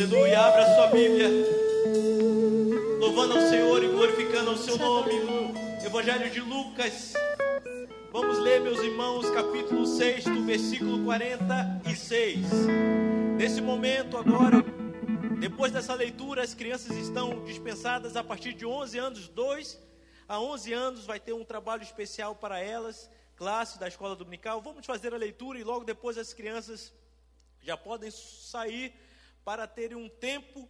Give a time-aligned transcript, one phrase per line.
[0.00, 1.28] Aleluia, abra sua Bíblia.
[3.00, 7.14] Louvando ao Senhor e glorificando ao seu nome no Evangelho de Lucas.
[8.12, 12.46] Vamos ler, meus irmãos, capítulo 6, do versículo 46.
[13.36, 14.64] Nesse momento, agora,
[15.40, 19.80] depois dessa leitura, as crianças estão dispensadas a partir de 11 anos, 2
[20.28, 24.60] a 11 anos, vai ter um trabalho especial para elas, classe da escola dominical.
[24.60, 26.94] Vamos fazer a leitura e logo depois as crianças
[27.60, 28.94] já podem sair
[29.48, 30.68] para terem um tempo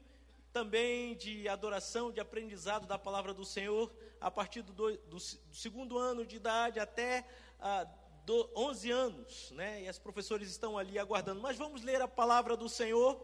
[0.52, 5.98] também de adoração, de aprendizado da palavra do Senhor, a partir do, do, do segundo
[5.98, 7.26] ano de idade até
[7.58, 7.88] ah,
[8.24, 9.82] do, 11 anos, né?
[9.82, 11.40] E as professores estão ali aguardando.
[11.40, 13.20] Mas vamos ler a palavra do Senhor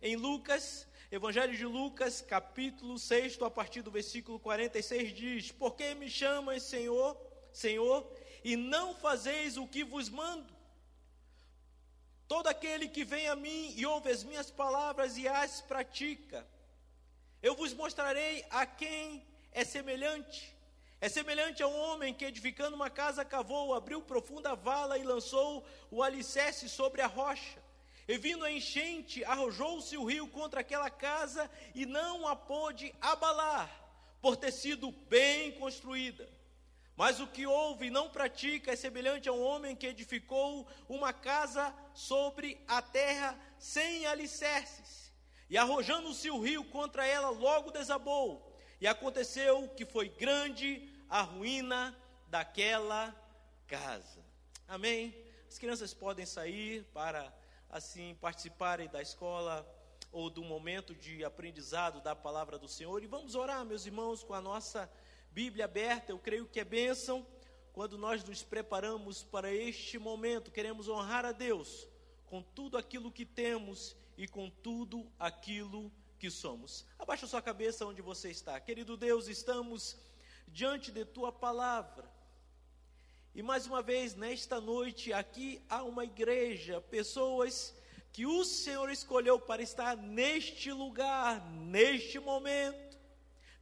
[0.00, 5.96] em Lucas, Evangelho de Lucas, capítulo 6, a partir do versículo 46, diz: Por que
[5.96, 7.20] me chamas, Senhor,
[7.52, 8.08] Senhor,
[8.44, 10.51] e não fazeis o que vos mando?
[12.28, 16.46] Todo aquele que vem a mim e ouve as minhas palavras e as pratica,
[17.42, 20.56] eu vos mostrarei a quem é semelhante.
[21.00, 25.66] É semelhante a um homem que, edificando uma casa, cavou, abriu profunda vala e lançou
[25.90, 27.60] o alicerce sobre a rocha.
[28.06, 33.68] E vindo a enchente, arrojou-se o rio contra aquela casa e não a pôde abalar,
[34.20, 36.28] por ter sido bem construída.
[37.02, 41.12] Mas o que ouve e não pratica é semelhante a um homem que edificou uma
[41.12, 45.12] casa sobre a terra sem alicerces.
[45.50, 48.56] E arrojando-se o rio contra ela, logo desabou.
[48.80, 51.92] E aconteceu que foi grande a ruína
[52.28, 53.12] daquela
[53.66, 54.24] casa.
[54.68, 55.12] Amém?
[55.48, 57.36] As crianças podem sair para
[57.68, 59.68] assim participarem da escola
[60.12, 63.02] ou do momento de aprendizado da palavra do Senhor.
[63.02, 64.88] E vamos orar, meus irmãos, com a nossa
[65.32, 67.26] Bíblia aberta, eu creio que é bênção
[67.72, 71.88] quando nós nos preparamos para este momento, queremos honrar a Deus
[72.26, 76.84] com tudo aquilo que temos e com tudo aquilo que somos.
[76.98, 78.60] Abaixa sua cabeça onde você está.
[78.60, 79.96] Querido Deus, estamos
[80.46, 82.10] diante de tua palavra.
[83.34, 87.74] E mais uma vez, nesta noite, aqui há uma igreja, pessoas
[88.12, 92.98] que o Senhor escolheu para estar neste lugar, neste momento,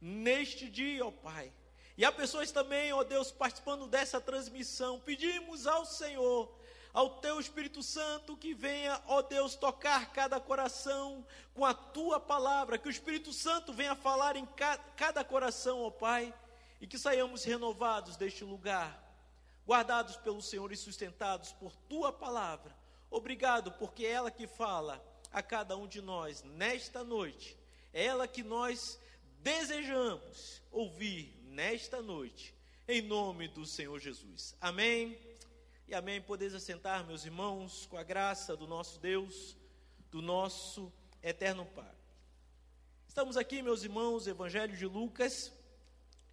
[0.01, 1.53] neste dia, ó Pai.
[1.97, 4.99] E há pessoas também, ó Deus, participando dessa transmissão.
[4.99, 6.51] Pedimos ao Senhor,
[6.93, 12.77] ao Teu Espírito Santo, que venha, ó Deus, tocar cada coração com a Tua palavra.
[12.77, 14.47] Que o Espírito Santo venha falar em
[14.95, 16.33] cada coração, ó Pai.
[16.79, 18.99] E que saiamos renovados deste lugar,
[19.67, 22.75] guardados pelo Senhor e sustentados por Tua palavra.
[23.09, 27.57] Obrigado, porque é ela que fala a cada um de nós nesta noite.
[27.93, 28.97] É ela que nós
[29.39, 32.55] desejamos ouvir nesta noite,
[32.87, 34.55] em nome do Senhor Jesus.
[34.61, 35.19] Amém.
[35.85, 36.21] E amém.
[36.21, 39.57] Podeis assentar, meus irmãos, com a graça do nosso Deus,
[40.09, 40.91] do nosso
[41.21, 41.93] eterno Pai.
[43.05, 45.51] Estamos aqui, meus irmãos, Evangelho de Lucas,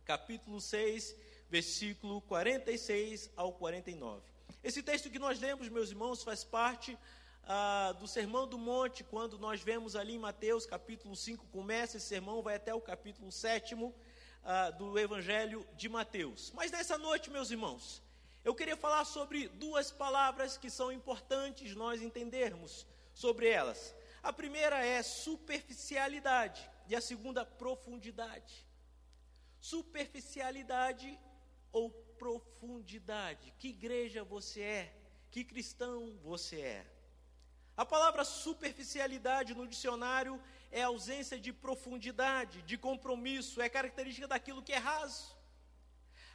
[0.05, 1.17] capítulo 6,
[1.51, 4.23] versículo 46 ao 49.
[4.63, 6.97] Esse texto que nós lemos, meus irmãos, faz parte
[7.43, 12.07] ah, do Sermão do Monte, quando nós vemos ali em Mateus capítulo 5, começa esse
[12.07, 13.75] sermão, vai até o capítulo 7
[14.51, 16.51] ah, do Evangelho de Mateus.
[16.53, 18.03] Mas nessa noite, meus irmãos,
[18.43, 23.95] eu queria falar sobre duas palavras que são importantes nós entendermos sobre elas.
[24.23, 28.67] A primeira é superficialidade e a segunda, profundidade.
[29.61, 31.21] Superficialidade
[31.71, 33.53] ou profundidade?
[33.59, 34.95] Que igreja você é?
[35.31, 36.87] Que cristão você é?
[37.77, 44.73] A palavra superficialidade no dicionário é ausência de profundidade, de compromisso, é característica daquilo que
[44.73, 45.37] é raso.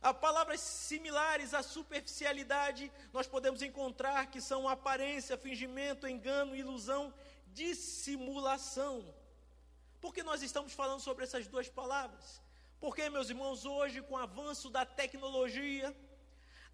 [0.01, 7.13] Há palavras similares à superficialidade, nós podemos encontrar que são aparência, fingimento, engano, ilusão,
[7.47, 9.15] dissimulação.
[10.01, 12.41] Por que nós estamos falando sobre essas duas palavras?
[12.81, 15.95] Porque, meus irmãos, hoje, com o avanço da tecnologia,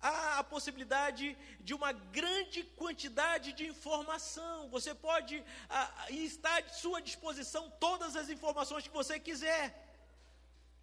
[0.02, 4.70] há a possibilidade de uma grande quantidade de informação.
[4.70, 9.88] Você pode ah, estar à sua disposição todas as informações que você quiser.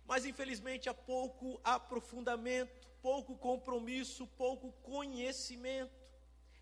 [0.07, 5.95] Mas infelizmente há pouco aprofundamento, pouco compromisso, pouco conhecimento.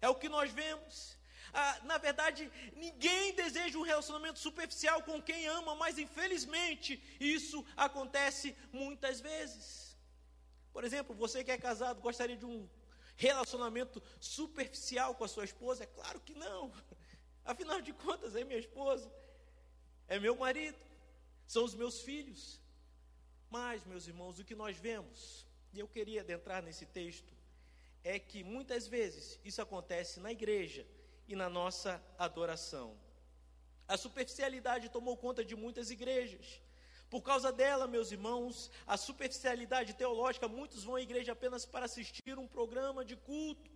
[0.00, 1.16] É o que nós vemos.
[1.52, 8.56] Ah, na verdade, ninguém deseja um relacionamento superficial com quem ama, mas infelizmente isso acontece
[8.72, 9.93] muitas vezes.
[10.74, 12.68] Por exemplo, você que é casado gostaria de um
[13.16, 15.84] relacionamento superficial com a sua esposa?
[15.84, 16.72] É claro que não.
[17.44, 19.08] Afinal de contas, é minha esposa,
[20.08, 20.76] é meu marido,
[21.46, 22.60] são os meus filhos.
[23.48, 27.32] Mas, meus irmãos, o que nós vemos, e eu queria adentrar nesse texto,
[28.02, 30.84] é que muitas vezes isso acontece na igreja
[31.28, 32.98] e na nossa adoração.
[33.86, 36.60] A superficialidade tomou conta de muitas igrejas.
[37.14, 42.36] Por causa dela, meus irmãos, a superficialidade teológica, muitos vão à igreja apenas para assistir
[42.36, 43.70] um programa de culto.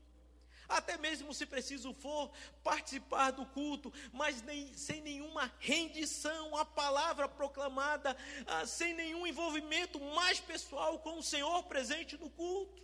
[0.69, 2.33] Até mesmo se preciso for
[2.65, 10.01] participar do culto, mas nem, sem nenhuma rendição à palavra proclamada, ah, sem nenhum envolvimento
[10.01, 12.83] mais pessoal com o Senhor presente no culto.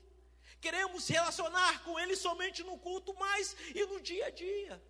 [0.61, 4.81] Queremos relacionar com Ele somente no culto, mas e no dia a dia.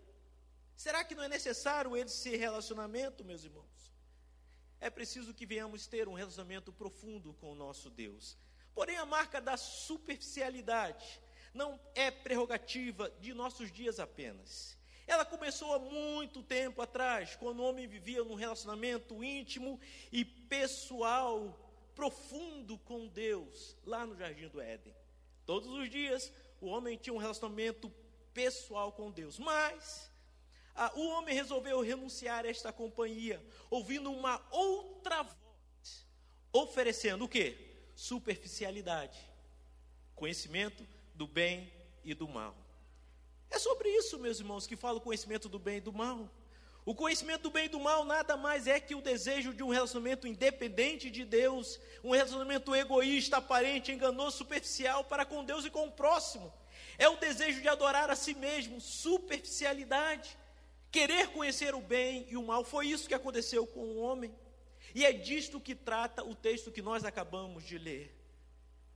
[0.76, 3.63] Será que não é necessário esse relacionamento, meus irmãos?
[4.84, 8.36] É preciso que venhamos ter um relacionamento profundo com o nosso Deus.
[8.74, 11.22] Porém, a marca da superficialidade
[11.54, 14.76] não é prerrogativa de nossos dias apenas.
[15.06, 19.80] Ela começou há muito tempo atrás, quando o homem vivia num relacionamento íntimo
[20.12, 21.58] e pessoal,
[21.94, 24.94] profundo com Deus, lá no jardim do Éden.
[25.46, 26.30] Todos os dias,
[26.60, 27.90] o homem tinha um relacionamento
[28.34, 30.12] pessoal com Deus, mas
[30.74, 33.40] ah, o homem resolveu renunciar a esta companhia,
[33.70, 36.06] ouvindo uma outra voz,
[36.52, 37.56] oferecendo o que?
[37.94, 39.18] Superficialidade,
[40.16, 40.84] conhecimento
[41.14, 41.72] do bem
[42.02, 42.56] e do mal.
[43.48, 46.28] É sobre isso, meus irmãos, que fala o conhecimento do bem e do mal.
[46.84, 49.70] O conhecimento do bem e do mal nada mais é que o desejo de um
[49.70, 55.86] relacionamento independente de Deus, um relacionamento egoísta, aparente, enganoso, superficial para com Deus e com
[55.86, 56.52] o próximo.
[56.98, 60.36] É o desejo de adorar a si mesmo, superficialidade
[60.94, 62.62] querer conhecer o bem e o mal.
[62.62, 64.32] Foi isso que aconteceu com o homem.
[64.94, 68.16] E é disto que trata o texto que nós acabamos de ler.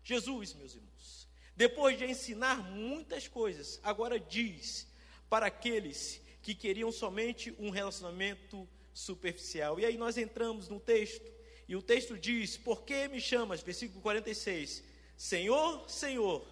[0.05, 4.87] Jesus, meus irmãos, depois de ensinar muitas coisas, agora diz
[5.29, 9.81] para aqueles que queriam somente um relacionamento superficial.
[9.81, 11.29] E aí nós entramos no texto,
[11.67, 13.61] e o texto diz: Por que me chamas?
[13.61, 14.85] Versículo 46:
[15.17, 16.47] Senhor, Senhor,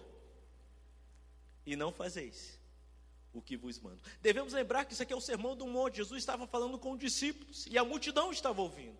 [1.65, 2.56] e não fazeis
[3.37, 4.01] o que vos mando.
[4.21, 5.97] Devemos lembrar que isso aqui é o sermão do monte.
[5.97, 8.97] Jesus estava falando com os discípulos e a multidão estava ouvindo.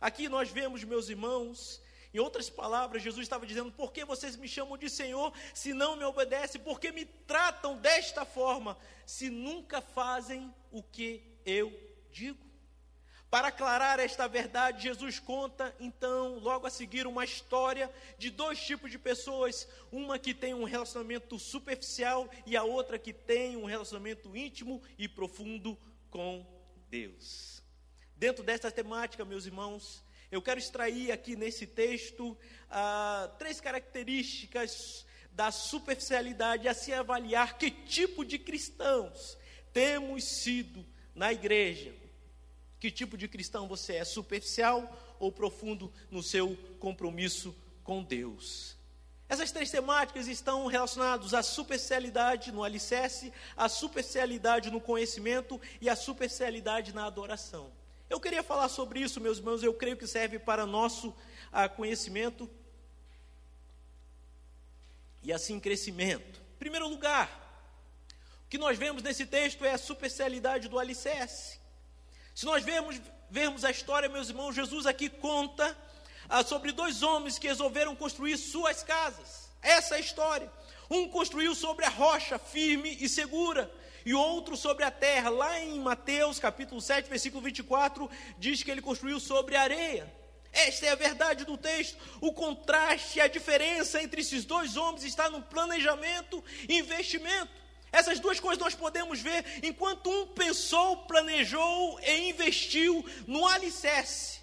[0.00, 1.80] Aqui nós vemos, meus irmãos,
[2.12, 5.96] em outras palavras, Jesus estava dizendo: Por que vocês me chamam de Senhor se não
[5.96, 6.60] me obedecem?
[6.60, 11.72] Por que me tratam desta forma se nunca fazem o que eu
[12.10, 12.45] digo?
[13.36, 18.90] Para aclarar esta verdade, Jesus conta então, logo a seguir, uma história de dois tipos
[18.90, 24.34] de pessoas: uma que tem um relacionamento superficial e a outra que tem um relacionamento
[24.34, 25.76] íntimo e profundo
[26.08, 26.46] com
[26.88, 27.62] Deus.
[28.16, 30.02] Dentro dessa temática, meus irmãos,
[30.32, 32.34] eu quero extrair aqui nesse texto
[32.70, 39.36] ah, três características da superficialidade, a se avaliar que tipo de cristãos
[39.74, 42.05] temos sido na igreja
[42.86, 44.04] que tipo de cristão você é?
[44.04, 47.52] Superficial ou profundo no seu compromisso
[47.82, 48.76] com Deus?
[49.28, 55.96] Essas três temáticas estão relacionadas à superficialidade no alicerce, à superficialidade no conhecimento e à
[55.96, 57.72] superficialidade na adoração.
[58.08, 61.12] Eu queria falar sobre isso, meus irmãos, eu creio que serve para nosso
[61.50, 62.48] ah, conhecimento
[65.24, 66.40] e assim crescimento.
[66.54, 67.28] Em primeiro lugar,
[68.44, 71.65] o que nós vemos nesse texto é a superficialidade do alicerce.
[72.36, 73.00] Se nós vemos,
[73.30, 75.74] vermos a história, meus irmãos, Jesus aqui conta
[76.28, 79.48] ah, sobre dois homens que resolveram construir suas casas.
[79.62, 80.52] Essa é a história.
[80.90, 83.72] Um construiu sobre a rocha firme e segura,
[84.04, 85.30] e outro sobre a terra.
[85.30, 90.14] Lá em Mateus capítulo 7, versículo 24, diz que ele construiu sobre areia.
[90.52, 91.96] Esta é a verdade do texto.
[92.20, 97.65] O contraste, a diferença entre esses dois homens está no planejamento e investimento.
[97.96, 104.40] Essas duas coisas nós podemos ver enquanto um pensou, planejou e investiu no alicerce.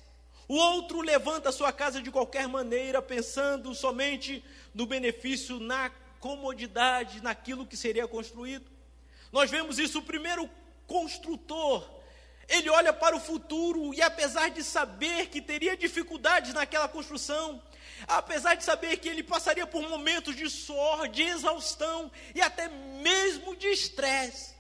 [0.48, 4.44] O outro levanta sua casa de qualquer maneira, pensando somente
[4.74, 8.66] no benefício, na comodidade, naquilo que seria construído.
[9.32, 10.50] Nós vemos isso, o primeiro
[10.88, 11.88] construtor,
[12.50, 17.62] ele olha para o futuro e, apesar de saber que teria dificuldades naquela construção,
[18.08, 23.56] apesar de saber que ele passaria por momentos de suor, de exaustão e até mesmo
[23.56, 24.54] de estresse,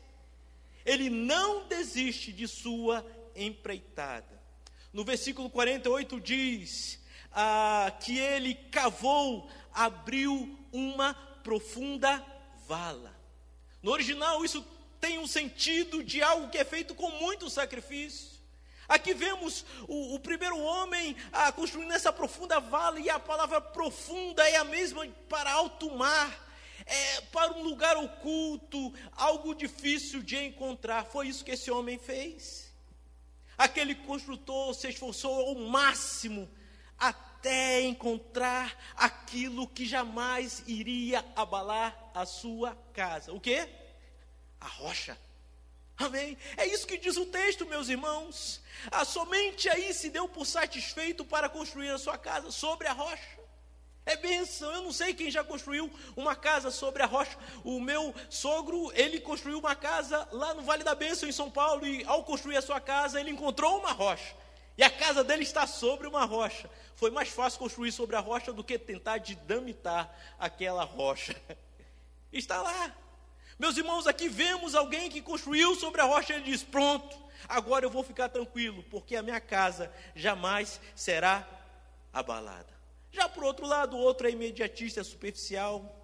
[0.85, 4.41] ele não desiste de sua empreitada.
[4.91, 6.99] No versículo 48 diz
[7.31, 12.23] ah, que ele cavou, abriu uma profunda
[12.67, 13.13] vala.
[13.81, 14.65] No original, isso
[14.99, 18.32] tem um sentido de algo que é feito com muito sacrifício.
[18.87, 24.47] Aqui vemos o, o primeiro homem ah, construindo essa profunda vala, e a palavra profunda
[24.47, 26.43] é a mesma para alto mar,
[26.85, 31.05] é, para um lugar oculto, algo difícil de encontrar.
[31.05, 32.71] Foi isso que esse homem fez.
[33.57, 36.49] Aquele construtor se esforçou ao máximo
[36.97, 43.31] até encontrar aquilo que jamais iria abalar a sua casa.
[43.31, 43.67] O que?
[44.59, 45.17] A rocha.
[45.97, 46.37] Amém?
[46.57, 48.61] É isso que diz o texto, meus irmãos.
[48.91, 53.43] Ah, somente aí se deu por satisfeito para construir a sua casa sobre a rocha.
[54.05, 54.71] É bênção.
[54.71, 57.37] Eu não sei quem já construiu uma casa sobre a rocha.
[57.63, 61.85] O meu sogro, ele construiu uma casa lá no Vale da Bênção, em São Paulo,
[61.85, 64.35] e ao construir a sua casa, ele encontrou uma rocha.
[64.77, 66.69] E a casa dele está sobre uma rocha.
[66.95, 71.35] Foi mais fácil construir sobre a rocha do que tentar dinamitar aquela rocha.
[72.33, 73.02] Está lá.
[73.57, 77.17] Meus irmãos, aqui vemos alguém que construiu sobre a rocha e diz: Pronto,
[77.47, 81.47] agora eu vou ficar tranquilo, porque a minha casa jamais será
[82.11, 82.73] abalada.
[83.11, 85.99] Já por outro lado, o outro é imediatista, é superficial.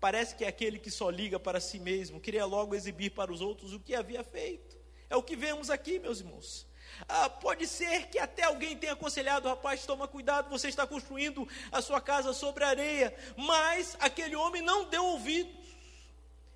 [0.00, 3.40] Parece que é aquele que só liga para si mesmo, queria logo exibir para os
[3.40, 4.76] outros o que havia feito.
[5.08, 6.66] É o que vemos aqui, meus irmãos.
[7.08, 11.82] Ah, pode ser que até alguém tenha aconselhado, rapaz, toma cuidado, você está construindo a
[11.82, 13.14] sua casa sobre areia.
[13.36, 15.66] Mas aquele homem não deu ouvidos.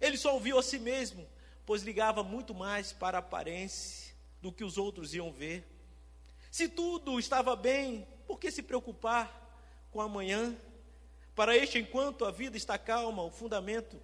[0.00, 1.26] Ele só ouviu a si mesmo,
[1.66, 5.66] pois ligava muito mais para a aparência do que os outros iam ver.
[6.50, 9.40] Se tudo estava bem, por que se preocupar?
[9.90, 10.57] com amanhã.
[11.35, 14.00] Para este, enquanto a vida está calma, o fundamento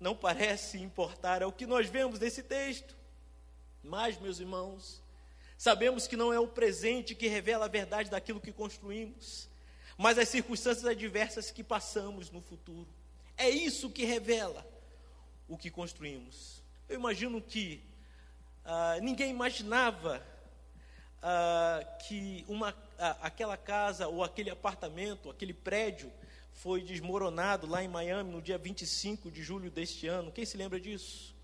[0.00, 1.42] não parece importar.
[1.42, 2.96] É o que nós vemos nesse texto.
[3.82, 5.02] Mas, meus irmãos,
[5.56, 9.48] sabemos que não é o presente que revela a verdade daquilo que construímos,
[9.96, 12.88] mas as circunstâncias adversas que passamos no futuro.
[13.36, 14.66] É isso que revela
[15.48, 16.62] o que construímos.
[16.88, 17.82] Eu imagino que
[18.64, 20.22] ah, ninguém imaginava
[21.22, 26.12] ah, que uma, ah, aquela casa ou aquele apartamento, aquele prédio
[26.52, 30.30] foi desmoronado lá em Miami no dia 25 de julho deste ano.
[30.30, 31.34] Quem se lembra disso?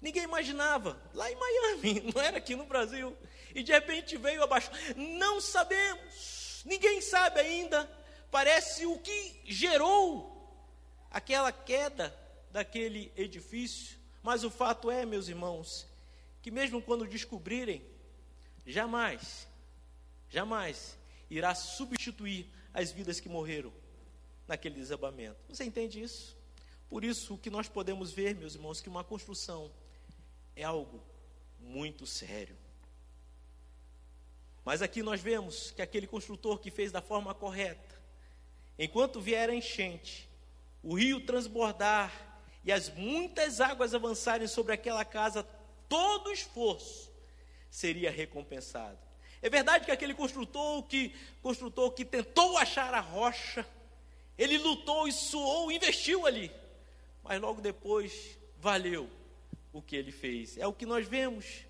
[0.00, 3.16] Ninguém imaginava, lá em Miami, não era aqui no Brasil.
[3.54, 4.70] E de repente veio abaixo.
[4.96, 7.88] Não sabemos, ninguém sabe ainda.
[8.30, 10.34] Parece o que gerou
[11.10, 12.23] aquela queda
[12.54, 13.98] daquele edifício.
[14.22, 15.88] Mas o fato é, meus irmãos,
[16.40, 17.84] que mesmo quando descobrirem,
[18.64, 19.48] jamais,
[20.30, 20.96] jamais
[21.28, 23.72] irá substituir as vidas que morreram
[24.46, 25.36] naquele desabamento.
[25.48, 26.36] Você entende isso?
[26.88, 29.68] Por isso, o que nós podemos ver, meus irmãos, que uma construção
[30.54, 31.02] é algo
[31.58, 32.56] muito sério.
[34.64, 38.00] Mas aqui nós vemos que aquele construtor que fez da forma correta,
[38.78, 40.28] enquanto vier a enchente,
[40.84, 42.33] o rio transbordar
[42.64, 45.46] e as muitas águas avançarem sobre aquela casa,
[45.88, 47.12] todo esforço
[47.70, 48.98] seria recompensado.
[49.42, 53.66] É verdade que aquele construtor que construtor que tentou achar a rocha,
[54.38, 56.50] ele lutou e suou, investiu ali,
[57.22, 59.10] mas logo depois valeu
[59.70, 60.56] o que ele fez.
[60.56, 61.66] É o que nós vemos.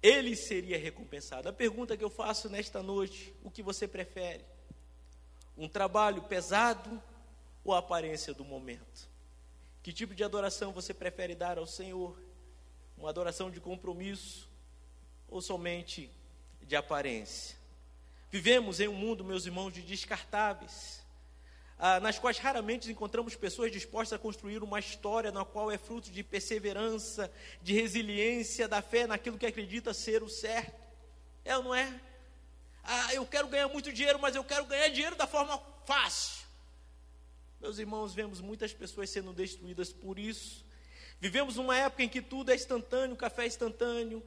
[0.00, 1.48] Ele seria recompensado.
[1.48, 4.44] A pergunta que eu faço nesta noite: o que você prefere?
[5.56, 7.02] Um trabalho pesado
[7.64, 9.13] ou a aparência do momento?
[9.84, 12.18] Que tipo de adoração você prefere dar ao Senhor?
[12.96, 14.48] Uma adoração de compromisso
[15.28, 16.10] ou somente
[16.62, 17.54] de aparência?
[18.30, 21.04] Vivemos em um mundo, meus irmãos, de descartáveis,
[21.78, 26.10] ah, nas quais raramente encontramos pessoas dispostas a construir uma história na qual é fruto
[26.10, 30.82] de perseverança, de resiliência, da fé naquilo que acredita ser o certo.
[31.44, 32.00] É ou não é?
[32.82, 36.43] Ah, eu quero ganhar muito dinheiro, mas eu quero ganhar dinheiro da forma fácil.
[37.64, 40.62] Meus irmãos, vemos muitas pessoas sendo destruídas por isso.
[41.18, 44.22] Vivemos numa época em que tudo é instantâneo, café é instantâneo,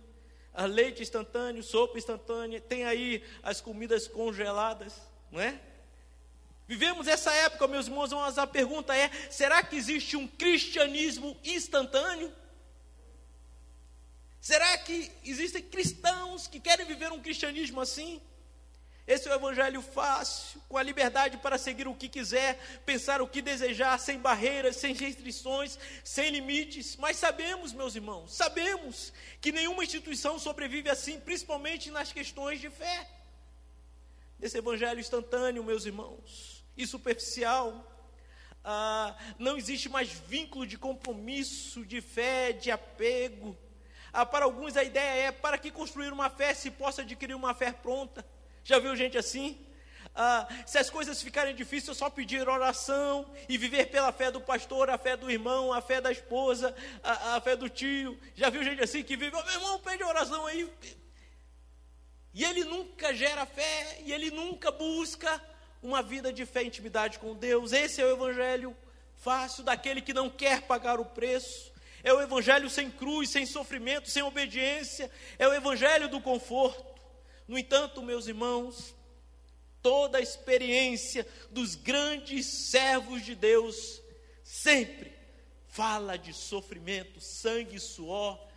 [0.68, 5.00] leite instantâneo, sopa instantânea, tem aí as comidas congeladas,
[5.32, 5.62] não é?
[6.68, 12.34] Vivemos essa época, meus irmãos, mas a pergunta é: será que existe um cristianismo instantâneo?
[14.42, 18.20] Será que existem cristãos que querem viver um cristianismo assim?
[19.08, 23.28] Esse é o evangelho fácil, com a liberdade para seguir o que quiser, pensar o
[23.28, 26.98] que desejar, sem barreiras, sem restrições, sem limites.
[26.98, 33.10] Mas sabemos, meus irmãos, sabemos que nenhuma instituição sobrevive assim, principalmente nas questões de fé.
[34.42, 37.98] Esse evangelho instantâneo, meus irmãos, e superficial,
[38.62, 43.58] ah, não existe mais vínculo de compromisso, de fé, de apego.
[44.12, 47.54] Ah, para alguns a ideia é para que construir uma fé se possa adquirir uma
[47.54, 48.26] fé pronta.
[48.68, 49.58] Já viu gente assim?
[50.14, 54.42] Ah, se as coisas ficarem difíceis, é só pedir oração e viver pela fé do
[54.42, 58.20] pastor, a fé do irmão, a fé da esposa, a, a fé do tio.
[58.36, 60.70] Já viu gente assim que vive, oh, meu irmão, pede oração aí.
[62.34, 65.42] E ele nunca gera fé, e ele nunca busca
[65.82, 67.72] uma vida de fé e intimidade com Deus.
[67.72, 68.76] Esse é o evangelho
[69.16, 71.72] fácil daquele que não quer pagar o preço.
[72.04, 75.10] É o evangelho sem cruz, sem sofrimento, sem obediência.
[75.40, 76.97] É o evangelho do conforto.
[77.48, 78.94] No entanto, meus irmãos,
[79.82, 84.02] toda a experiência dos grandes servos de Deus
[84.44, 85.16] sempre
[85.68, 88.48] fala de sofrimento, sangue suor,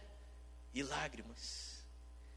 [0.75, 1.85] e lágrimas.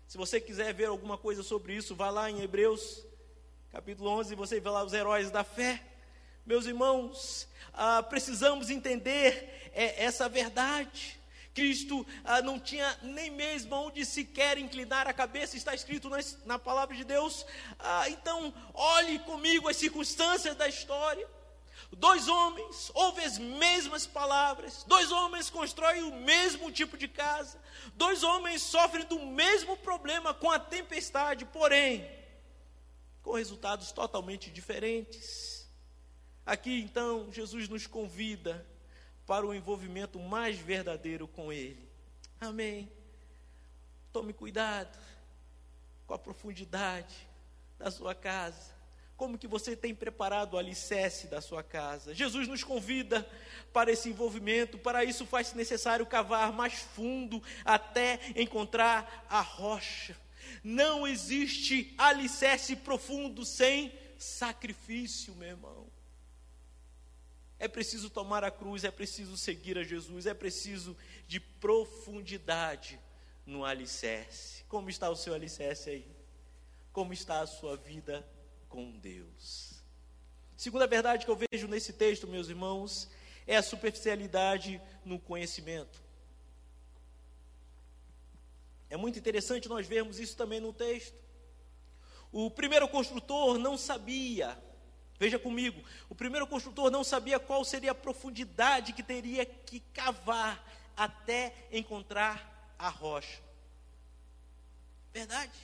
[0.07, 3.05] Se você quiser ver alguma coisa sobre isso, vá lá em Hebreus,
[3.72, 5.83] capítulo 11, você vê lá os heróis da fé.
[6.45, 11.19] Meus irmãos, ah, precisamos entender é, essa verdade.
[11.53, 16.60] Cristo ah, não tinha nem mesmo onde sequer inclinar a cabeça, está escrito na, na
[16.60, 17.45] palavra de Deus.
[17.79, 21.27] Ah, então, olhe comigo as circunstâncias da história.
[21.91, 27.62] Dois homens ouvem as mesmas palavras, dois homens constroem o mesmo tipo de casa,
[27.93, 32.10] dois homens sofrem do mesmo problema com a tempestade, porém,
[33.22, 35.67] com resultados totalmente diferentes.
[36.45, 38.65] Aqui então, Jesus nos convida
[39.25, 41.88] para o envolvimento mais verdadeiro com Ele.
[42.39, 42.92] Amém.
[44.12, 44.98] Tome cuidado
[46.06, 47.27] com a profundidade
[47.80, 48.74] da sua casa.
[49.15, 52.13] Como que você tem preparado o alicerce da sua casa?
[52.13, 53.27] Jesus nos convida
[53.72, 60.18] para esse envolvimento, para isso faz necessário cavar mais fundo até encontrar a rocha.
[60.63, 65.93] Não existe alicerce profundo sem sacrifício, meu irmão.
[67.63, 70.98] É preciso tomar a cruz, é preciso seguir a Jesus, é preciso
[71.29, 73.00] de profundidade
[73.46, 74.65] no alicerce.
[74.65, 76.05] Como está o seu alicerce aí?
[76.91, 78.27] Como está a sua vida
[78.67, 79.82] com Deus?
[80.58, 83.10] Segunda verdade que eu vejo nesse texto, meus irmãos,
[83.48, 86.03] é a superficialidade no conhecimento.
[88.89, 91.15] É muito interessante nós vermos isso também no texto.
[92.29, 94.62] O primeiro construtor não sabia
[95.24, 100.62] Veja comigo, o primeiro construtor não sabia qual seria a profundidade que teria que cavar
[100.98, 103.42] até encontrar a rocha.
[105.13, 105.58] Verdade.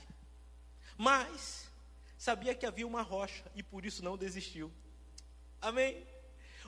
[0.97, 1.69] Mas
[2.17, 4.71] sabia que havia uma rocha e por isso não desistiu.
[5.61, 6.07] Amém?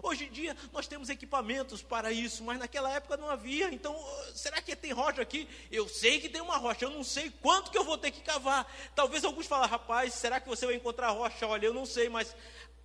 [0.03, 3.71] Hoje em dia nós temos equipamentos para isso, mas naquela época não havia.
[3.71, 3.95] Então,
[4.33, 5.48] será que tem rocha aqui?
[5.71, 8.21] Eu sei que tem uma rocha, eu não sei quanto que eu vou ter que
[8.21, 8.65] cavar.
[8.95, 11.45] Talvez alguns falem, rapaz, será que você vai encontrar rocha?
[11.45, 12.36] Olha, eu não sei, mas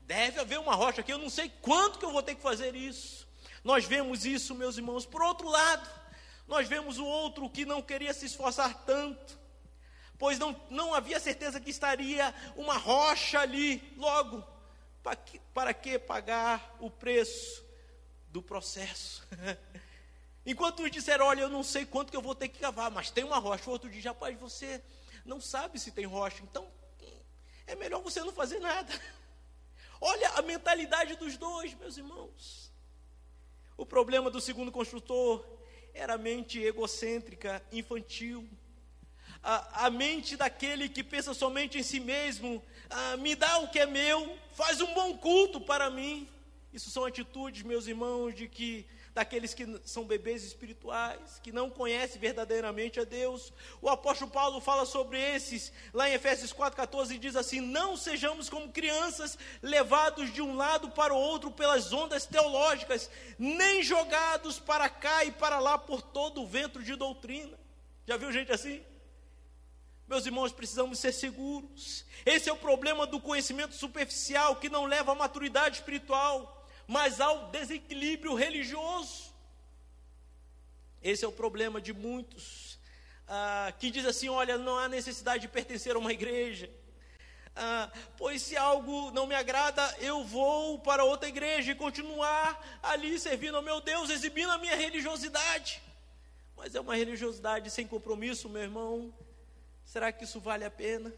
[0.07, 2.77] Deve haver uma rocha aqui, eu não sei quanto que eu vou ter que fazer
[2.77, 3.27] isso.
[3.65, 5.05] Nós vemos isso, meus irmãos.
[5.05, 5.91] Por outro lado,
[6.47, 9.37] nós vemos o outro que não queria se esforçar tanto,
[10.17, 14.45] pois não, não havia certeza que estaria uma rocha ali, logo,
[15.03, 17.65] para que, para que pagar o preço
[18.29, 19.27] do processo?
[20.47, 23.11] Enquanto uns disseram, olha, eu não sei quanto que eu vou ter que cavar, mas
[23.11, 23.69] tem uma rocha.
[23.69, 24.81] O outro diz, rapaz, você
[25.25, 26.71] não sabe se tem rocha, então
[27.67, 28.93] é melhor você não fazer nada.
[30.01, 32.73] Olha a mentalidade dos dois, meus irmãos.
[33.77, 35.45] O problema do segundo construtor
[35.93, 38.49] era a mente egocêntrica, infantil.
[39.43, 43.79] A, a mente daquele que pensa somente em si mesmo, ah, me dá o que
[43.79, 46.29] é meu, faz um bom culto para mim.
[46.73, 52.21] Isso são atitudes, meus irmãos, de que daqueles que são bebês espirituais, que não conhecem
[52.21, 53.51] verdadeiramente a Deus.
[53.81, 58.71] O apóstolo Paulo fala sobre esses, lá em Efésios 4,14, diz assim: Não sejamos como
[58.71, 65.25] crianças, levados de um lado para o outro pelas ondas teológicas, nem jogados para cá
[65.25, 67.59] e para lá por todo o vento de doutrina.
[68.07, 68.85] Já viu gente assim?
[70.07, 72.05] Meus irmãos, precisamos ser seguros.
[72.27, 76.56] Esse é o problema do conhecimento superficial que não leva à maturidade espiritual
[76.87, 79.35] mas ao desequilíbrio religioso.
[81.03, 82.79] Esse é o problema de muitos
[83.29, 86.71] ah, que diz assim: olha, não há necessidade de pertencer a uma igreja.
[87.55, 93.19] Ah, pois se algo não me agrada, eu vou para outra igreja e continuar ali
[93.19, 95.83] servindo ao meu Deus, exibindo a minha religiosidade.
[96.57, 99.13] Mas é uma religiosidade sem compromisso, meu irmão.
[99.85, 101.13] Será que isso vale a pena?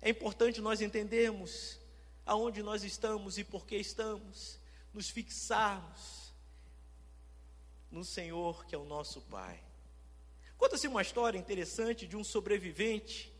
[0.00, 1.80] É importante nós entendermos
[2.26, 4.58] aonde nós estamos e por que estamos,
[4.92, 6.34] nos fixarmos
[7.90, 9.62] no Senhor que é o nosso Pai.
[10.58, 13.32] Conta-se uma história interessante de um sobrevivente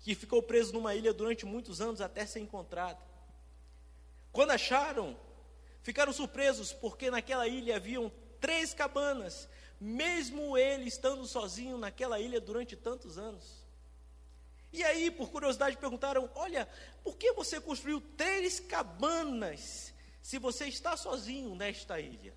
[0.00, 3.04] que ficou preso numa ilha durante muitos anos até ser encontrado.
[4.32, 5.18] Quando acharam,
[5.82, 9.48] ficaram surpresos porque naquela ilha haviam três cabanas,
[9.78, 13.59] mesmo ele estando sozinho naquela ilha durante tantos anos.
[14.72, 16.68] E aí, por curiosidade, perguntaram: Olha,
[17.02, 22.34] por que você construiu três cabanas se você está sozinho nesta ilha?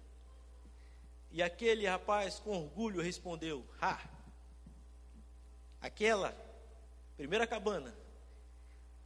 [1.32, 4.02] E aquele rapaz, com orgulho, respondeu: Ah,
[5.80, 6.36] aquela
[7.16, 7.96] primeira cabana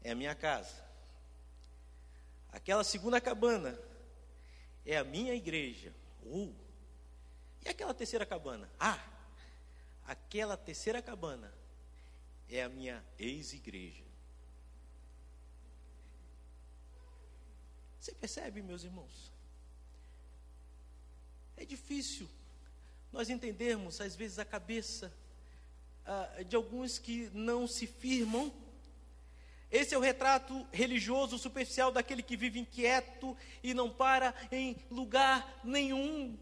[0.02, 0.82] é a minha casa,
[2.50, 3.78] aquela segunda cabana
[4.86, 5.94] é a minha igreja.
[6.24, 6.54] Uh,
[7.66, 8.70] e aquela terceira cabana?
[8.80, 9.04] Ah,
[10.06, 11.57] aquela terceira cabana
[12.50, 14.04] é a minha ex-igreja.
[18.00, 19.32] Você percebe, meus irmãos?
[21.56, 22.30] É difícil
[23.12, 25.12] nós entendemos, às vezes, a cabeça
[26.06, 28.54] ah, de alguns que não se firmam.
[29.72, 35.60] Esse é o retrato religioso superficial daquele que vive inquieto e não para em lugar
[35.64, 36.38] nenhum.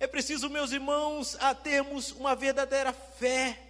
[0.00, 3.67] É preciso, meus irmãos, a termos uma verdadeira fé.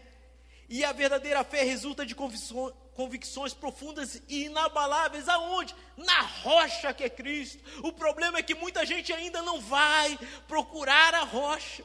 [0.68, 5.28] E a verdadeira fé resulta de convicções profundas e inabaláveis.
[5.28, 5.74] Aonde?
[5.96, 7.62] Na rocha que é Cristo.
[7.82, 11.84] O problema é que muita gente ainda não vai procurar a rocha.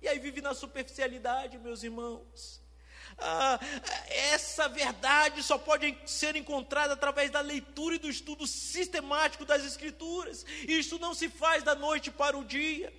[0.00, 2.60] E aí vive na superficialidade, meus irmãos.
[3.18, 3.60] Ah,
[4.08, 10.44] essa verdade só pode ser encontrada através da leitura e do estudo sistemático das Escrituras.
[10.66, 12.92] Isso não se faz da noite para o dia.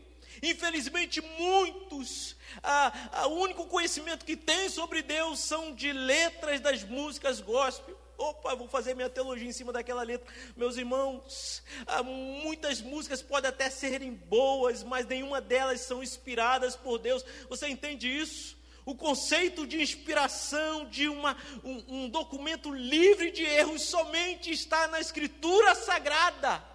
[0.43, 6.84] Infelizmente, muitos, ah, ah, o único conhecimento que têm sobre Deus são de letras das
[6.84, 7.97] músicas gospel.
[8.17, 10.27] Opa, vou fazer minha teologia em cima daquela letra.
[10.58, 16.99] Meus irmãos, ah, muitas músicas podem até serem boas, mas nenhuma delas são inspiradas por
[16.99, 17.23] Deus.
[17.47, 18.58] Você entende isso?
[18.86, 24.99] O conceito de inspiração de uma, um, um documento livre de erros somente está na
[24.99, 26.72] Escritura Sagrada.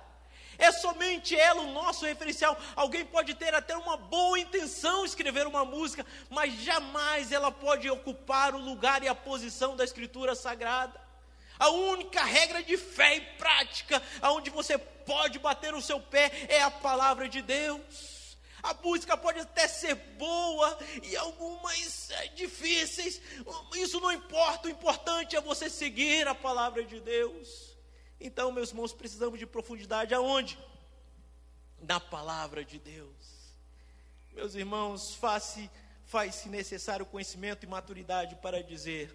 [0.59, 2.59] É somente ela o nosso referencial.
[2.75, 8.55] Alguém pode ter até uma boa intenção escrever uma música, mas jamais ela pode ocupar
[8.55, 11.01] o lugar e a posição da Escritura Sagrada.
[11.59, 16.61] A única regra de fé e prática, aonde você pode bater o seu pé, é
[16.61, 18.37] a palavra de Deus.
[18.63, 23.21] A música pode até ser boa e algumas é, difíceis,
[23.77, 27.68] isso não importa, o importante é você seguir a palavra de Deus.
[28.21, 30.59] Então, meus irmãos, precisamos de profundidade aonde?
[31.81, 33.15] Na palavra de Deus.
[34.33, 35.71] Meus irmãos, faz-se
[36.09, 39.15] faz necessário conhecimento e maturidade para dizer: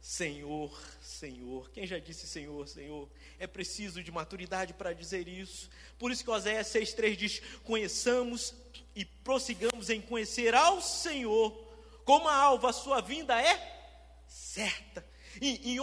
[0.00, 1.70] Senhor, Senhor.
[1.70, 3.08] Quem já disse Senhor, Senhor?
[3.38, 5.70] É preciso de maturidade para dizer isso.
[5.98, 8.54] Por isso que Oséias 6,3 diz: Conheçamos
[8.96, 11.52] e prossigamos em conhecer ao Senhor,
[12.04, 13.80] como a alva, a sua vinda é
[14.26, 15.06] certa.
[15.40, 15.78] E, em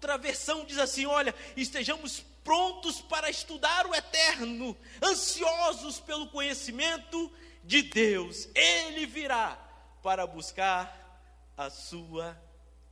[0.00, 7.30] outra versão diz assim: Olha, estejamos prontos para estudar o eterno, ansiosos pelo conhecimento
[7.62, 8.48] de Deus.
[8.54, 9.56] Ele virá
[10.02, 12.34] para buscar a sua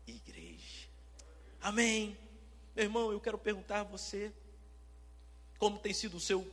[0.07, 0.87] igreja.
[1.63, 2.17] Amém.
[2.77, 4.31] Meu irmão, eu quero perguntar a você:
[5.59, 6.47] como tem sido o seu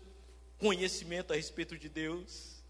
[0.57, 2.63] conhecimento a respeito de Deus?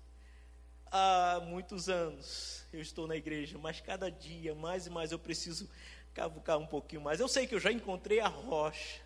[0.92, 5.70] Há muitos anos eu estou na igreja, mas cada dia mais e mais eu preciso
[6.16, 7.20] cavucar um pouquinho mais.
[7.20, 9.02] Eu sei que eu já encontrei a rocha,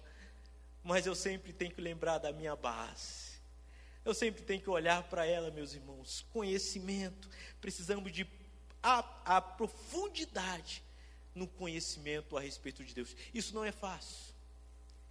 [0.84, 3.30] mas eu sempre tenho que lembrar da minha base.
[4.06, 6.26] Eu sempre tenho que olhar para ela, meus irmãos.
[6.32, 7.28] Conhecimento,
[7.60, 8.26] precisamos de
[8.82, 10.82] a, a profundidade
[11.36, 13.15] no conhecimento a respeito de Deus.
[13.34, 14.34] Isso não é fácil.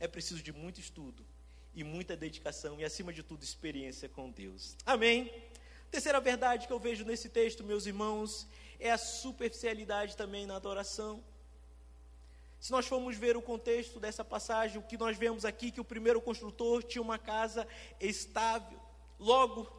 [0.00, 1.26] É preciso de muito estudo
[1.74, 4.76] e muita dedicação e, acima de tudo, experiência com Deus.
[4.87, 5.30] Amém?
[5.90, 8.46] Terceira verdade que eu vejo nesse texto, meus irmãos,
[8.78, 11.22] é a superficialidade também na adoração.
[12.61, 15.85] Se nós formos ver o contexto dessa passagem, o que nós vemos aqui que o
[15.85, 17.66] primeiro construtor tinha uma casa
[18.01, 18.79] estável.
[19.18, 19.71] Logo,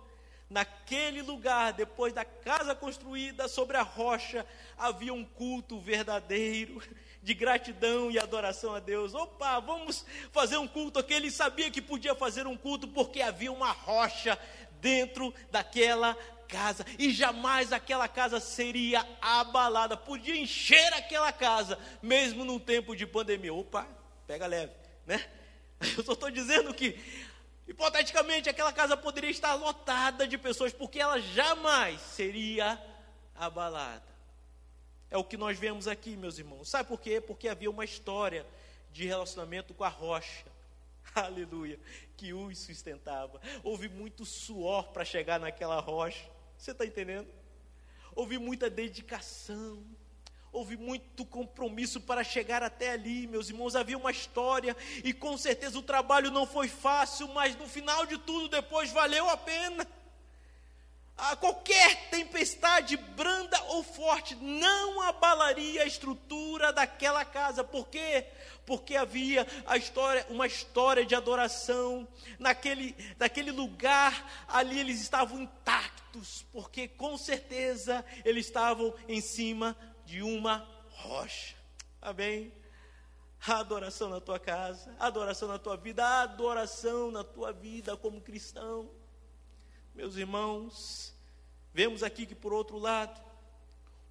[0.50, 4.46] naquele lugar, depois da casa construída sobre a rocha,
[4.78, 6.82] havia um culto verdadeiro
[7.22, 9.14] de gratidão e adoração a Deus.
[9.14, 11.14] Opa, vamos fazer um culto aqui.
[11.14, 14.40] Ele sabia que podia fazer um culto porque havia uma rocha
[14.80, 16.18] dentro daquela
[16.50, 19.96] casa e jamais aquela casa seria abalada.
[19.96, 23.54] Podia encher aquela casa, mesmo num tempo de pandemia.
[23.54, 23.88] Opa,
[24.28, 24.74] pega leve,
[25.06, 25.26] né?
[25.98, 27.00] Eu só estou dizendo que
[27.70, 32.84] Hipoteticamente, aquela casa poderia estar lotada de pessoas, porque ela jamais seria
[33.36, 34.10] abalada.
[35.12, 36.68] É o que nós vemos aqui, meus irmãos.
[36.68, 37.22] Sabe por quê?
[37.22, 38.44] Porque havia uma história
[38.92, 40.48] de relacionamento com a rocha.
[41.14, 41.80] Aleluia.
[42.18, 43.40] Que os sustentava.
[43.64, 46.26] Houve muito suor para chegar naquela rocha.
[46.60, 47.28] Você está entendendo?
[48.14, 49.84] Houve muita dedicação
[50.52, 53.76] Houve muito compromisso para chegar até ali, meus irmãos.
[53.76, 58.18] Havia uma história e com certeza o trabalho não foi fácil, mas no final de
[58.18, 59.88] tudo, depois valeu a pena.
[61.16, 67.64] A qualquer tempestade branda ou forte não abalaria a estrutura daquela casa.
[67.64, 68.26] Por quê?
[68.66, 72.08] Porque havia a história, uma história de adoração
[72.40, 74.46] naquele, naquele lugar.
[74.48, 75.99] Ali eles estavam intactos,
[76.52, 81.56] porque com certeza eles estavam em cima de uma rocha.
[82.02, 82.54] Amém?
[83.48, 87.96] A adoração na tua casa, a adoração na tua vida, a adoração na tua vida
[87.96, 88.92] como cristão.
[89.96, 91.14] Meus irmãos,
[91.74, 93.22] vemos aqui que por outro lado,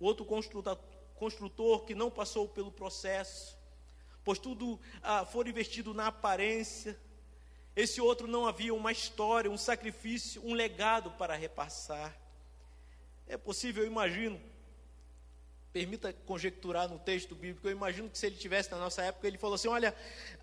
[0.01, 3.59] o outro construtor, que não passou pelo processo,
[4.25, 6.99] pois tudo ah, investido na aparência,
[7.79, 12.13] Esse outro não havia uma história, um sacrifício, um legado para repassar.
[13.29, 14.41] É possível, eu imagino,
[15.73, 19.39] permita conjecturar no texto bíblico, eu imagino que se ele tivesse na nossa época, ele
[19.39, 19.95] falou assim: Olha,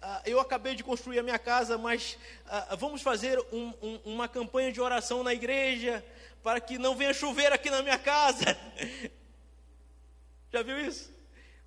[0.02, 4.30] ah, eu acabei de construir a minha casa, mas ah, vamos fazer um, um, uma
[4.30, 6.06] campanha de oração na igreja
[6.42, 8.58] para que não venha chover aqui na minha casa.
[10.54, 11.14] Já viu isso?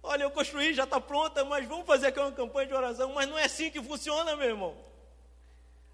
[0.03, 3.13] Olha, eu construí, já está pronta, mas vamos fazer aqui uma campanha de oração.
[3.13, 4.89] Mas não é assim que funciona, meu irmão.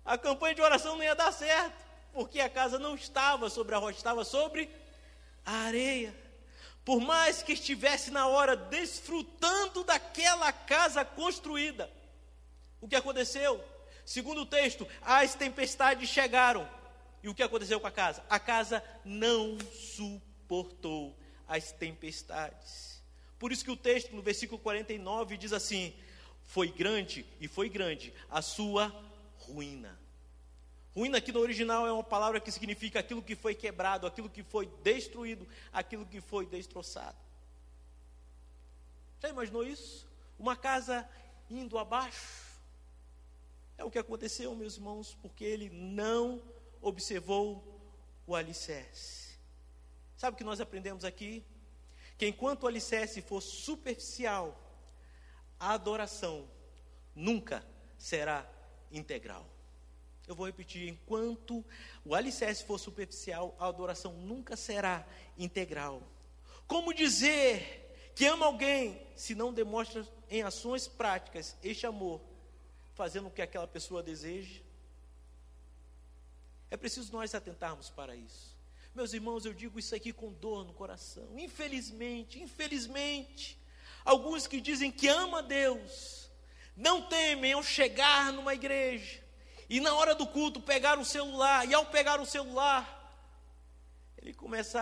[0.04, 3.78] A campanha de oração não ia dar certo, porque a casa não estava sobre a
[3.78, 4.70] rocha, estava sobre
[5.44, 6.14] a areia.
[6.84, 11.90] Por mais que estivesse na hora desfrutando daquela casa construída,
[12.80, 13.64] o que aconteceu?
[14.04, 16.68] Segundo o texto, as tempestades chegaram.
[17.22, 18.22] E o que aconteceu com a casa?
[18.28, 23.02] A casa não suportou as tempestades.
[23.38, 25.94] Por isso que o texto, no versículo 49, diz assim:
[26.44, 28.94] Foi grande e foi grande a sua
[29.46, 29.98] ruína.
[30.94, 34.42] Ruína aqui no original é uma palavra que significa aquilo que foi quebrado, aquilo que
[34.42, 37.18] foi destruído, aquilo que foi destroçado.
[39.20, 40.07] Já imaginou isso?
[40.38, 41.09] Uma casa
[41.50, 42.44] indo abaixo.
[43.76, 46.40] É o que aconteceu, meus irmãos, porque ele não
[46.80, 47.64] observou
[48.26, 49.35] o alicerce.
[50.16, 51.44] Sabe o que nós aprendemos aqui?
[52.16, 54.57] Que enquanto o alicerce for superficial,
[55.59, 56.48] a adoração
[57.14, 57.66] nunca
[57.98, 58.48] será
[58.96, 59.46] integral.
[60.26, 61.64] Eu vou repetir: enquanto
[62.04, 66.02] o alicerce for superficial, a adoração nunca será integral.
[66.66, 72.20] Como dizer que ama alguém se não demonstra em ações práticas este amor,
[72.94, 74.61] fazendo o que aquela pessoa deseja?
[76.70, 78.54] É preciso nós atentarmos para isso.
[78.94, 81.28] Meus irmãos, eu digo isso aqui com dor no coração.
[81.37, 83.59] Infelizmente, infelizmente,
[84.04, 86.23] alguns que dizem que ama Deus,
[86.76, 89.22] não temem ao chegar numa igreja,
[89.68, 92.94] e na hora do culto pegar o celular, e ao pegar o celular,
[94.18, 94.80] ele começa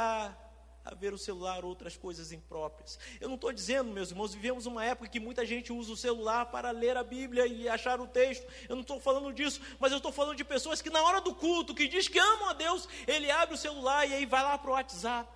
[0.85, 2.99] a, ver o celular outras coisas impróprias.
[3.21, 6.47] Eu não estou dizendo, meus irmãos, vivemos uma época que muita gente usa o celular
[6.47, 8.47] para ler a Bíblia e achar o texto.
[8.69, 11.35] Eu não estou falando disso, mas eu estou falando de pessoas que na hora do
[11.35, 14.57] culto, que diz que amam a Deus, ele abre o celular e aí vai lá
[14.57, 15.29] para o WhatsApp,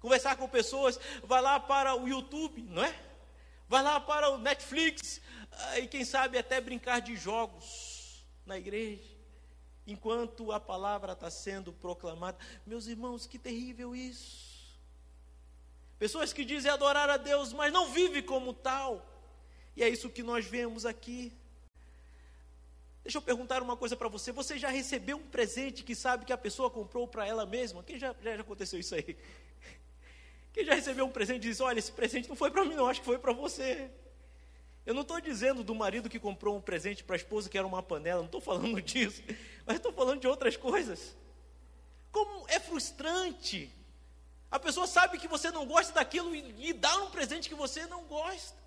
[0.00, 3.07] conversar com pessoas, vai lá para o YouTube, não é?
[3.68, 5.20] Vai lá para o Netflix,
[5.76, 9.14] e quem sabe até brincar de jogos na igreja,
[9.86, 12.38] enquanto a palavra está sendo proclamada.
[12.66, 14.48] Meus irmãos, que terrível isso.
[15.98, 19.04] Pessoas que dizem adorar a Deus, mas não vivem como tal.
[19.76, 21.32] E é isso que nós vemos aqui.
[23.02, 24.32] Deixa eu perguntar uma coisa para você.
[24.32, 27.82] Você já recebeu um presente que sabe que a pessoa comprou para ela mesma?
[27.82, 29.16] Quem já, já, aconteceu isso aí?
[30.58, 32.98] Quem já recebeu um presente diz: Olha, esse presente não foi para mim, não, acho
[32.98, 33.88] que foi para você.
[34.84, 37.64] Eu não estou dizendo do marido que comprou um presente para a esposa que era
[37.64, 39.22] uma panela, não estou falando disso,
[39.64, 41.16] mas estou falando de outras coisas.
[42.10, 43.72] Como é frustrante.
[44.50, 47.86] A pessoa sabe que você não gosta daquilo e lhe dá um presente que você
[47.86, 48.58] não gosta.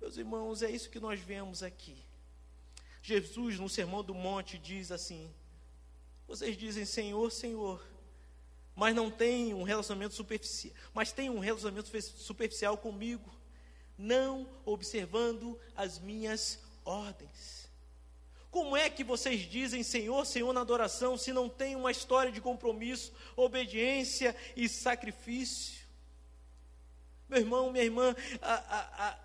[0.00, 2.02] Meus irmãos, é isso que nós vemos aqui.
[3.02, 5.30] Jesus, no Sermão do Monte, diz assim:
[6.26, 7.91] Vocês dizem Senhor, Senhor,
[8.74, 13.30] mas não tem um relacionamento superficial, mas tem um relacionamento superficial comigo
[13.96, 17.70] não observando as minhas ordens.
[18.50, 22.40] Como é que vocês dizem Senhor, Senhor na adoração, se não tem uma história de
[22.40, 25.82] compromisso, obediência e sacrifício?
[27.28, 29.18] Meu irmão, minha irmã, a, a, a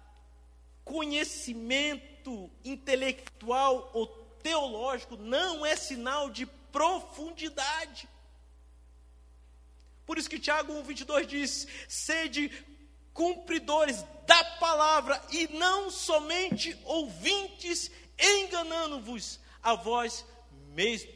[0.85, 4.07] conhecimento intelectual ou
[4.41, 8.07] teológico não é sinal de profundidade.
[10.07, 12.49] Por isso que Tiago 1,22 diz: sede
[13.13, 20.25] cumpridores da palavra e não somente ouvintes, enganando-vos a vós
[20.73, 21.13] mesmos.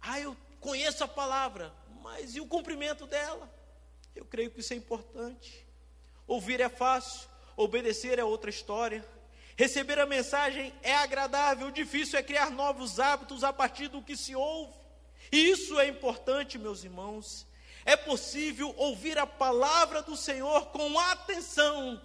[0.00, 3.52] Ah, eu conheço a palavra, mas e o cumprimento dela?
[4.14, 5.66] Eu creio que isso é importante.
[6.26, 9.04] Ouvir é fácil, obedecer é outra história.
[9.56, 14.36] Receber a mensagem é agradável, difícil é criar novos hábitos a partir do que se
[14.36, 14.78] ouve.
[15.32, 17.49] E isso é importante, meus irmãos.
[17.84, 22.00] É possível ouvir a palavra do Senhor com atenção,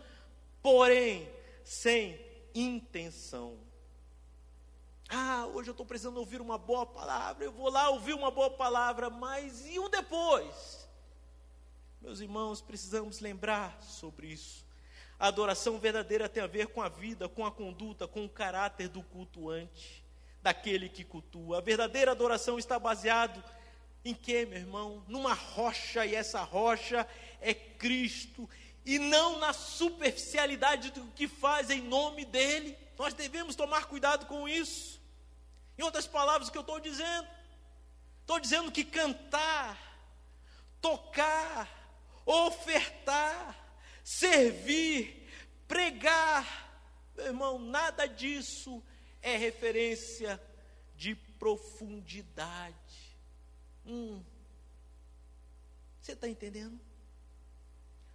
[0.62, 1.30] porém
[1.64, 2.20] sem
[2.54, 3.58] intenção.
[5.10, 8.50] Ah, hoje eu estou precisando ouvir uma boa palavra, eu vou lá ouvir uma boa
[8.50, 10.88] palavra, mas e o depois?
[12.02, 14.66] Meus irmãos, precisamos lembrar sobre isso.
[15.20, 18.90] A adoração verdadeira tem a ver com a vida, com a conduta, com o caráter
[18.90, 20.04] do cultuante,
[20.42, 21.60] daquele que cultua.
[21.60, 23.44] A verdadeira adoração está baseada
[24.06, 25.04] em que, meu irmão?
[25.08, 27.08] Numa rocha, e essa rocha
[27.42, 28.48] é Cristo,
[28.86, 32.78] e não na superficialidade do que faz em nome dele.
[33.00, 35.02] Nós devemos tomar cuidado com isso.
[35.76, 37.28] Em outras palavras, o que eu estou dizendo?
[38.22, 39.76] Estou dizendo que cantar,
[40.80, 41.68] tocar,
[42.26, 43.56] ofertar,
[44.04, 45.28] servir,
[45.68, 46.66] pregar,
[47.16, 48.84] meu irmão, nada disso
[49.22, 50.40] é referência
[50.96, 52.85] de profundidade.
[53.86, 54.24] Hum.
[56.02, 56.80] Você está entendendo?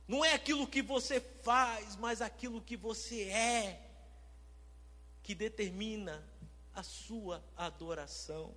[0.06, 3.88] Não é aquilo que você faz, mas aquilo que você é,
[5.22, 6.24] que determina
[6.74, 8.54] a sua adoração.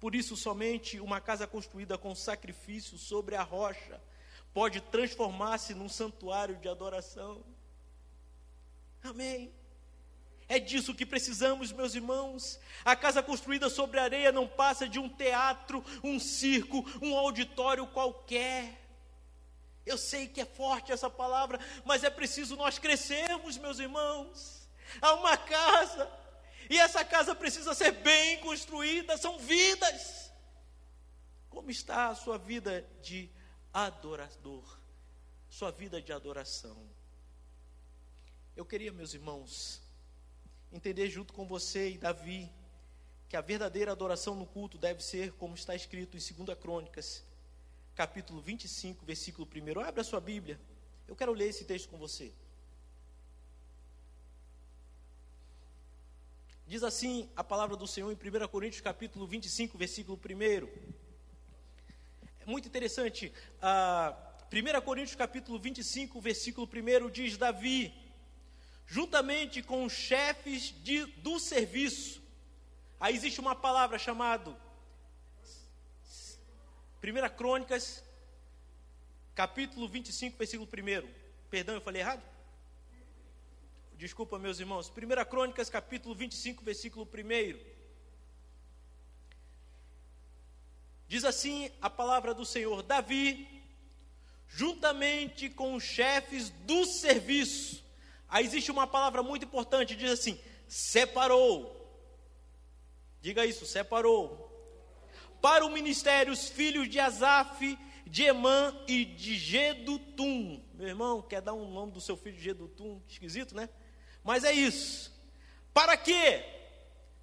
[0.00, 4.00] Por isso, somente uma casa construída com sacrifício sobre a rocha
[4.52, 7.44] pode transformar-se num santuário de adoração.
[9.02, 9.52] Amém.
[10.50, 12.58] É disso que precisamos, meus irmãos.
[12.84, 18.76] A casa construída sobre areia não passa de um teatro, um circo, um auditório qualquer.
[19.86, 24.68] Eu sei que é forte essa palavra, mas é preciso nós crescermos, meus irmãos.
[25.00, 26.10] Há uma casa,
[26.68, 30.32] e essa casa precisa ser bem construída, são vidas.
[31.48, 33.30] Como está a sua vida de
[33.72, 34.64] adorador?
[35.48, 36.90] Sua vida de adoração?
[38.56, 39.80] Eu queria, meus irmãos,
[40.72, 42.50] entender junto com você e Davi
[43.28, 47.24] que a verdadeira adoração no culto deve ser como está escrito em 2 Crônicas,
[47.94, 49.80] capítulo 25, versículo 1.
[49.80, 50.60] Abra a sua Bíblia.
[51.06, 52.32] Eu quero ler esse texto com você.
[56.66, 60.68] Diz assim a palavra do Senhor em 1 Coríntios capítulo 25, versículo 1.
[62.40, 63.32] É muito interessante.
[63.60, 64.16] Ah,
[64.52, 67.92] 1 Coríntios capítulo 25, versículo 1 diz Davi,
[68.90, 72.20] juntamente com os chefes de, do serviço.
[72.98, 74.54] Aí existe uma palavra chamada
[77.00, 78.02] Primeira Crônicas,
[79.32, 81.08] capítulo 25, versículo 1.
[81.48, 82.22] Perdão, eu falei errado?
[83.96, 84.90] Desculpa, meus irmãos.
[84.90, 87.58] Primeira Crônicas, capítulo 25, versículo 1.
[91.06, 93.46] Diz assim a palavra do Senhor: Davi,
[94.48, 97.88] juntamente com os chefes do serviço.
[98.30, 100.38] Aí existe uma palavra muito importante, diz assim:
[100.68, 101.76] separou.
[103.20, 104.50] Diga isso, separou
[105.40, 110.62] para o ministério os filhos de Asaf, de Emã e de Gedutum.
[110.74, 113.00] Meu irmão, quer dar um nome do seu filho de Gedutum?
[113.08, 113.68] Esquisito, né?
[114.22, 115.12] Mas é isso.
[115.72, 116.44] Para quê?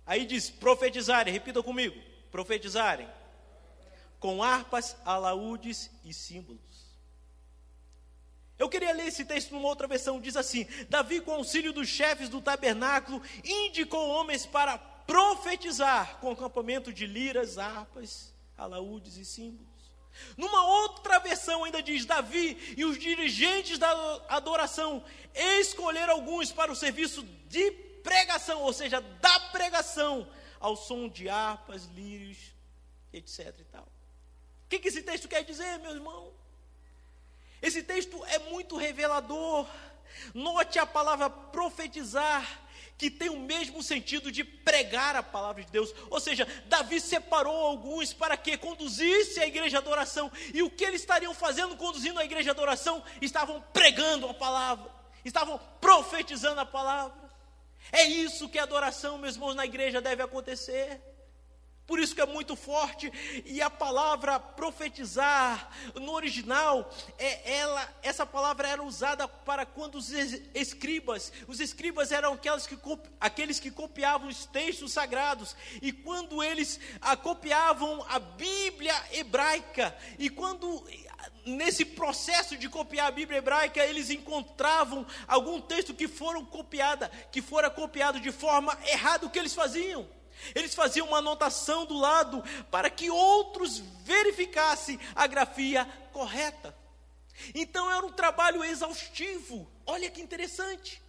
[0.06, 2.00] Aí diz: profetizarem, repita comigo:
[2.32, 3.08] profetizarem.
[4.20, 6.60] Com harpas, alaúdes e símbolos.
[8.58, 12.28] Eu queria ler esse texto numa outra versão, diz assim: Davi, com auxílio dos chefes
[12.28, 19.68] do tabernáculo, indicou homens para profetizar com acampamento de liras, harpas, alaúdes e símbolos.
[20.36, 23.92] Numa outra versão ainda diz: Davi e os dirigentes da
[24.28, 27.72] adoração escolheram alguns para o serviço de
[28.04, 30.28] pregação, ou seja, da pregação,
[30.60, 32.38] ao som de harpas, lírios,
[33.14, 33.54] etc.
[33.60, 33.84] E tal.
[33.84, 36.34] O que, que esse texto quer dizer, meu irmão?
[37.62, 39.68] Esse texto é muito revelador.
[40.34, 42.68] Note a palavra profetizar
[42.98, 45.94] que tem o mesmo sentido de pregar a palavra de Deus.
[46.10, 50.32] Ou seja, Davi separou alguns para que conduzisse a igreja de adoração.
[50.54, 53.04] E o que eles estariam fazendo conduzindo a igreja de adoração?
[53.22, 54.92] Estavam pregando a palavra,
[55.24, 57.28] estavam profetizando a palavra.
[57.92, 61.00] É isso que a adoração, meus irmãos, na igreja deve acontecer.
[61.88, 63.10] Por isso que é muito forte
[63.46, 70.12] e a palavra profetizar no original é ela essa palavra era usada para quando os
[70.54, 72.78] escribas, os escribas eram aqueles que
[73.22, 80.30] aqueles que copiavam os textos sagrados e quando eles a, copiavam a Bíblia hebraica e
[80.30, 80.86] quando
[81.46, 87.42] nesse processo de copiar a Bíblia hebraica, eles encontravam algum texto que foram copiada, que
[87.42, 90.17] fora copiado de forma errada, o que eles faziam?
[90.56, 96.76] Eles faziam uma anotação do lado para que outros verificassem a grafia correta.
[97.54, 99.70] Então era um trabalho exaustivo.
[99.86, 101.02] Olha que interessante.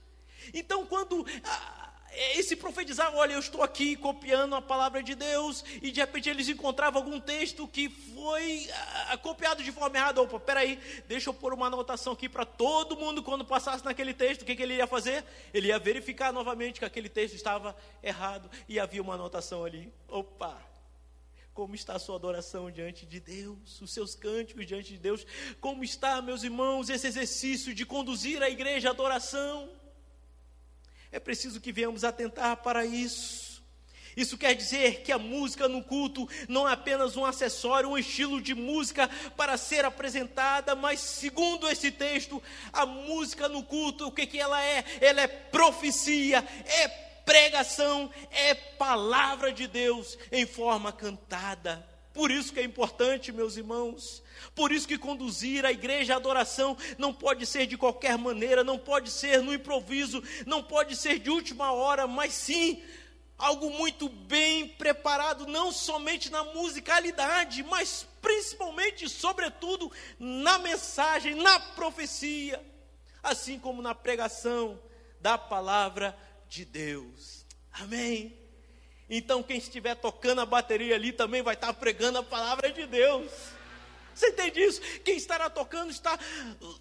[0.52, 1.87] Então, quando ah,
[2.36, 6.48] esse profetizar, olha, eu estou aqui copiando a palavra de Deus, e de repente eles
[6.48, 8.68] encontravam algum texto que foi
[9.08, 10.20] ah, copiado de forma errada.
[10.20, 14.42] Opa, peraí, deixa eu pôr uma anotação aqui para todo mundo, quando passasse naquele texto,
[14.42, 15.24] o que, que ele ia fazer?
[15.54, 19.92] Ele ia verificar novamente que aquele texto estava errado, e havia uma anotação ali.
[20.08, 20.60] Opa,
[21.54, 25.26] como está a sua adoração diante de Deus, os seus cânticos diante de Deus,
[25.60, 29.68] como está, meus irmãos, esse exercício de conduzir a igreja à adoração.
[31.10, 33.62] É preciso que venhamos atentar para isso.
[34.16, 38.40] Isso quer dizer que a música no culto não é apenas um acessório, um estilo
[38.40, 42.42] de música para ser apresentada, mas segundo esse texto,
[42.72, 44.84] a música no culto, o que, que ela é?
[45.00, 51.86] Ela é profecia, é Pregação é palavra de Deus em forma cantada.
[52.14, 54.22] Por isso que é importante, meus irmãos.
[54.54, 58.78] Por isso que conduzir a igreja à adoração não pode ser de qualquer maneira, não
[58.78, 62.82] pode ser no improviso, não pode ser de última hora, mas sim
[63.38, 72.60] algo muito bem preparado, não somente na musicalidade, mas principalmente, sobretudo, na mensagem, na profecia,
[73.22, 74.78] assim como na pregação
[75.20, 76.18] da palavra
[76.48, 77.46] de Deus.
[77.72, 78.36] Amém.
[79.08, 83.30] Então, quem estiver tocando a bateria ali também vai estar pregando a palavra de Deus.
[84.18, 84.80] Você entende isso?
[85.04, 86.18] Quem estará tocando está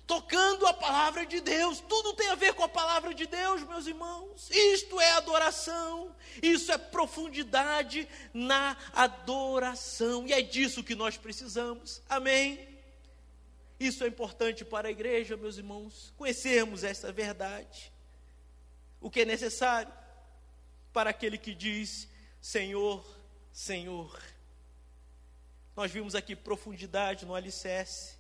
[0.07, 1.79] tocando a palavra de Deus.
[1.81, 4.49] Tudo tem a ver com a palavra de Deus, meus irmãos.
[4.49, 6.15] Isto é adoração.
[6.41, 10.25] Isso é profundidade na adoração.
[10.25, 12.01] E é disso que nós precisamos.
[12.09, 12.67] Amém.
[13.79, 17.93] Isso é importante para a igreja, meus irmãos, conhecermos essa verdade.
[18.99, 19.93] O que é necessário
[20.91, 22.07] para aquele que diz:
[22.41, 23.05] Senhor,
[23.53, 24.19] Senhor.
[25.77, 28.17] Nós vimos aqui profundidade no alicerce.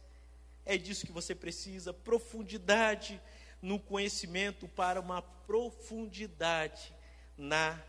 [0.63, 3.19] É disso que você precisa, profundidade
[3.59, 6.93] no conhecimento para uma profundidade
[7.35, 7.83] na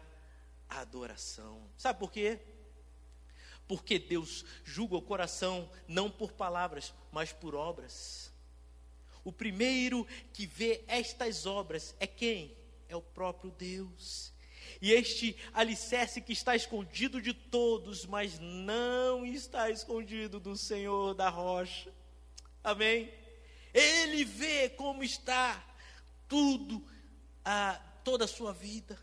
[0.70, 1.60] adoração.
[1.76, 2.40] Sabe por quê?
[3.66, 8.32] Porque Deus julga o coração não por palavras, mas por obras.
[9.22, 12.56] O primeiro que vê estas obras é quem?
[12.88, 14.32] É o próprio Deus.
[14.80, 21.28] E este alicerce que está escondido de todos, mas não está escondido do Senhor da
[21.28, 21.92] rocha.
[22.62, 23.10] Amém?
[23.72, 25.64] Ele vê como está
[26.28, 26.84] tudo,
[27.44, 28.98] a, toda a sua vida.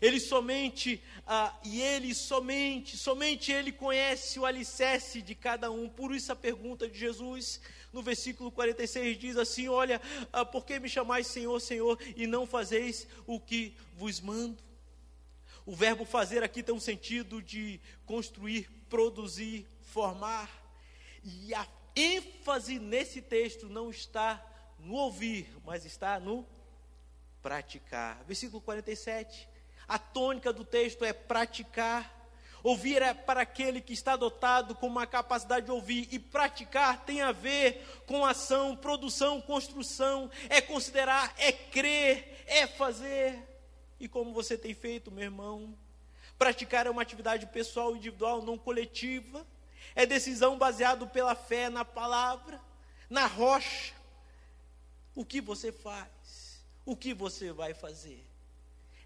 [0.00, 5.88] Ele somente, ah, e ele somente, somente ele conhece o alicerce de cada um.
[5.88, 7.60] Por isso a pergunta de Jesus,
[7.92, 10.00] no versículo 46, diz assim: Olha,
[10.32, 14.65] ah, por que me chamais Senhor, Senhor, e não fazeis o que vos mando?
[15.66, 20.48] O verbo fazer aqui tem um sentido de construir, produzir, formar.
[21.24, 24.40] E a ênfase nesse texto não está
[24.78, 26.46] no ouvir, mas está no
[27.42, 28.22] praticar.
[28.24, 29.48] Versículo 47.
[29.88, 32.14] A tônica do texto é praticar.
[32.62, 37.22] Ouvir é para aquele que está dotado com uma capacidade de ouvir, e praticar tem
[37.22, 43.55] a ver com ação, produção, construção, é considerar, é crer, é fazer.
[43.98, 45.76] E como você tem feito, meu irmão?
[46.38, 49.46] Praticar é uma atividade pessoal, individual, não coletiva.
[49.94, 52.60] É decisão baseada pela fé na palavra,
[53.08, 53.94] na rocha.
[55.14, 56.62] O que você faz?
[56.84, 58.24] O que você vai fazer?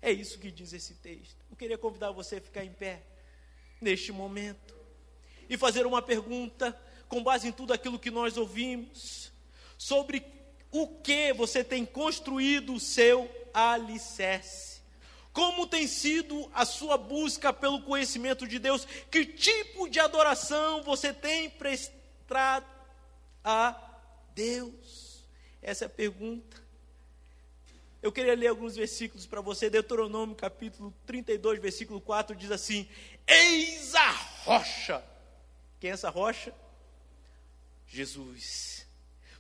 [0.02, 1.36] É isso que diz esse texto.
[1.50, 3.02] Eu queria convidar você a ficar em pé
[3.80, 4.74] neste momento
[5.48, 6.78] e fazer uma pergunta
[7.08, 9.32] com base em tudo aquilo que nós ouvimos
[9.76, 10.24] sobre
[10.70, 14.79] o que você tem construído o seu alicerce.
[15.32, 18.84] Como tem sido a sua busca pelo conhecimento de Deus?
[19.10, 22.66] Que tipo de adoração você tem prestado
[23.44, 23.80] a
[24.34, 25.24] Deus?
[25.62, 26.60] Essa é a pergunta.
[28.02, 29.68] Eu queria ler alguns versículos para você.
[29.68, 32.88] Deuteronômio capítulo 32, versículo 4 diz assim:
[33.26, 34.10] Eis a
[34.44, 35.04] rocha.
[35.78, 36.54] Quem é essa rocha?
[37.86, 38.86] Jesus.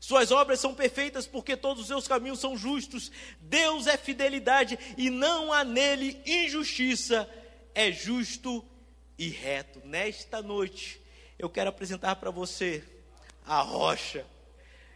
[0.00, 3.12] Suas obras são perfeitas porque todos os seus caminhos são justos.
[3.38, 7.28] Deus é fidelidade e não há nele injustiça.
[7.74, 8.64] É justo
[9.18, 9.80] e reto.
[9.84, 10.98] Nesta noite,
[11.38, 12.82] eu quero apresentar para você
[13.46, 14.26] a rocha.